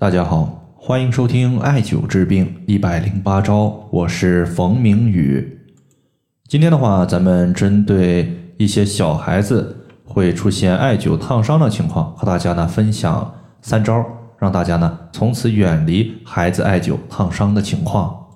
[0.00, 5.58] 大家好，欢迎收听艾灸治病一百零八招，我是冯明宇。
[6.46, 14.06] 今天的话，咱们针对一些小孩子会出现艾灸烫伤的情况，和大家呢分享三招，
[14.38, 18.26] 让大家呢从此远离孩子艾灸烫伤的情况。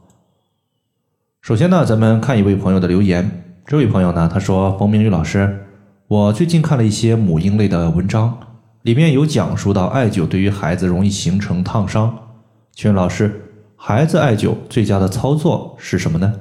[1.43, 5.65] 首先呢，咱们看一位朋友的留言，这位朋友呢他说：“冯明宇老师，
[6.09, 8.37] 我最近看了一些母婴类的文章。”
[8.83, 12.19] 里面有讲述到艾灸对于孩子容易形成烫伤，
[12.75, 13.43] 请问老师，
[13.77, 16.35] 孩子艾灸最佳的操作是什么呢？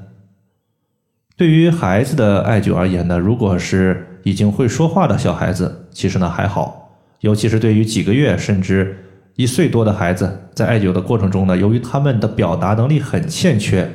[1.38, 13.92] 对于孩子的艾灸而言呢，如果是已经会说话的小孩子，其实呢还好，尤其是对于几个月甚至一岁多的孩子，在艾灸的过程中呢，由于他们的表达能力很欠缺，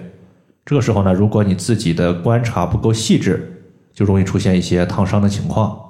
[0.64, 5.85] 这个时候呢，如果你自己的观察不够细致，就容易出现一些烫伤的情况。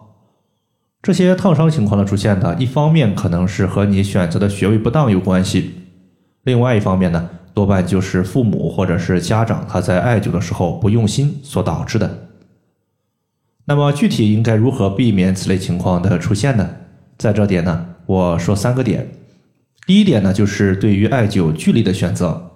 [1.06, 5.70] 这些烫伤情况的出现呢，一方面可能是和你选择的穴位不当有关系，
[6.42, 12.26] 另外一方面呢，多半就是父母或者是家长他在艾灸的时候不用心所导致的。
[13.66, 16.68] 那么具体应该如何避免此类情况的出现呢？
[17.16, 19.06] 在这点呢，我说三个点。
[19.86, 22.50] 第一点呢，就是对于艾灸距离的选择。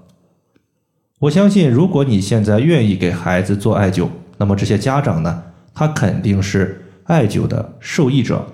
[1.20, 6.86] 我相信，如果你现在愿意给孩子做艾灸，那么这些家长呢，他肯定是。
[7.11, 8.47] 艾灸的受益者，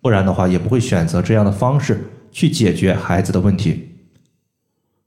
[0.00, 3.90] 不然的话也不会选择这样的方式去解决孩子的问题。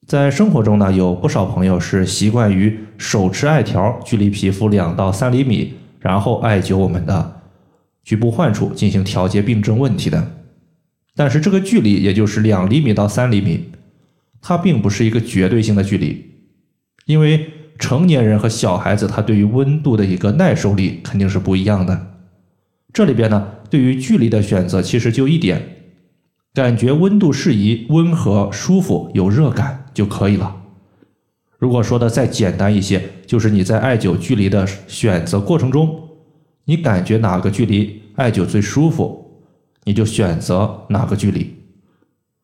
[0.08, 7.42] 在生活中呢，有不少朋友是习惯于手持艾条，距离皮肤两到三厘米，然后艾灸我们的
[8.06, 10.32] 局部患处，进行调节病症问题的。
[11.14, 13.66] 但是这个距离也就是两厘米到三厘米，
[14.42, 16.32] 它并不是一个绝对性的距离，
[17.06, 22.13] 因为成年人和小孩子他对于温度的一个耐受力肯定是不一样的。
[22.94, 25.78] 这里边呢，对于距离的选择，其实就一点，
[26.54, 30.58] 感觉温度适宜、温和、舒服、有热感就可以了。
[31.58, 36.08] 如果说的再简单一些，就是你在艾灸距离的选择过程中，
[36.66, 39.42] 你感觉哪个距离艾灸最舒服，
[39.86, 41.56] 你就选择哪个距离。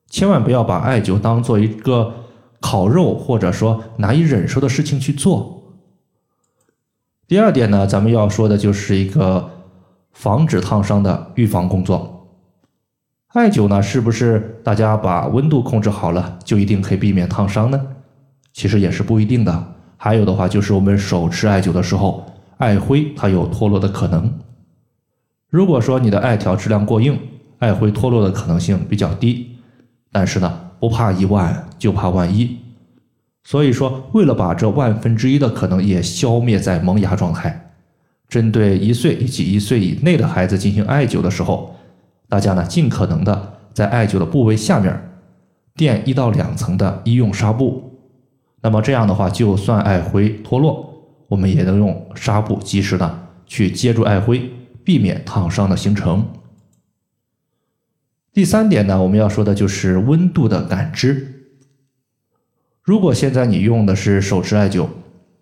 [0.10, 2.12] 千万不要把艾灸当做一个
[2.60, 5.76] 烤肉或者说难以忍受的事情去做。
[7.28, 9.59] 第二点呢，咱们要说的就是一个。
[10.20, 12.28] 防止烫伤的预防工作，
[13.28, 17.82] 艾灸呢，是不是大家把温度控制好了，就一定可以避免烫伤呢？
[18.52, 19.76] 其实也是不一定的。
[19.96, 22.26] 还有的话，就是我们手持艾灸的时候，
[22.58, 24.30] 艾灰它有脱落的可能。
[25.50, 27.18] 如果说你的艾条质量过硬，
[27.60, 29.56] 艾灰脱落的可能性比较低。
[30.12, 32.58] 但是呢，不怕一万，就怕万一。
[33.46, 37.69] 所以说，为了把这万分之一的可能也消灭在萌芽状态。
[38.30, 41.76] 针对一岁以及一岁以内的孩子进行艾灸的时候，
[42.28, 45.20] 大家呢尽可能的在艾灸的部位下面
[45.76, 48.00] 垫一到两层的医用纱布。
[48.62, 50.94] 那么这样的话，就算艾灰脱落，
[51.28, 54.48] 我们也能用纱布及时的去接住艾灰，
[54.84, 56.24] 避免烫伤的形成。
[58.32, 61.50] 第三点呢，我们要说的就是温度的感知。
[62.84, 64.88] 如果现在你用的是手持艾灸。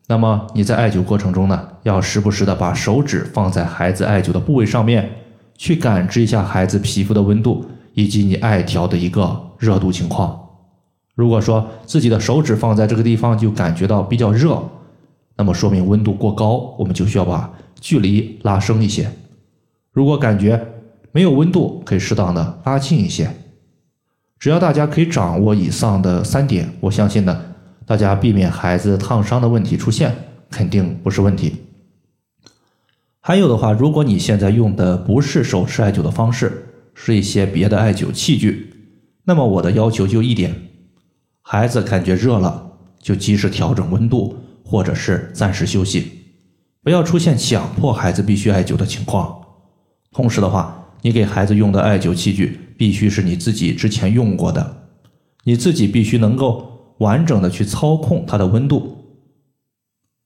[0.09, 5.09] 那么你在艾灸过程中呢，要时不时的把手指放在孩子艾灸的部位上面，
[5.57, 10.39] 去感知一下孩子皮肤的温度以及你艾条的一个热度情况。
[11.13, 14.63] 如果说自己的手指放在这个地方就感觉到比较热，
[15.35, 17.51] 那么说明温度过高，我们就需要把
[17.81, 19.11] 距离拉升一些。
[19.91, 20.65] 如果感觉
[21.11, 23.29] 没有温度，可以适当的拉近一些。
[24.39, 27.41] 只要大家可以掌握以上的三点，我相信呢。
[27.87, 30.13] 大家避免孩子烫伤的问题出现，
[30.51, 31.55] 肯定不是问题。
[33.21, 38.73] 还有的话，如果你现在用的不是手持艾灸的方式，是一些别的艾灸器具，
[39.23, 40.53] 那么我的要求就一点：
[41.41, 46.11] 孩子感觉热了，就及时调整温度，或者是暂时休息，
[46.83, 49.33] 不要出现强迫孩子必须艾灸的情况。
[50.11, 54.89] 同时的话，你给孩子用的艾灸器具必须是你自己之前用过的，
[55.45, 56.73] 你自己必须能够。
[56.99, 58.97] 完整的去操控它的温度，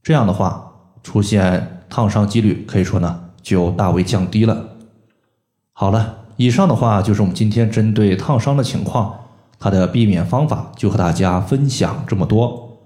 [0.02, 0.72] 这样的话，
[1.04, 4.68] 出现烫伤几率可以说呢就大为降低了。
[5.74, 9.14] 好了，以上的话就是我们今天针对烫伤的情况，
[9.60, 12.80] 它的避免方法就和大家分享这么多。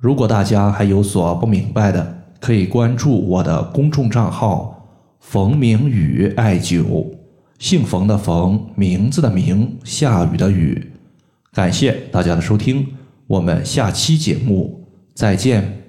[0.00, 4.86] 如果大家还有所不明白的，可以关注我的公众账号
[5.18, 7.04] “冯明宇艾灸”，
[7.58, 10.92] 姓冯的冯，名字的名，下雨的雨。
[11.52, 12.97] 感谢大家的收听。
[13.28, 15.87] 我们下期节目再见。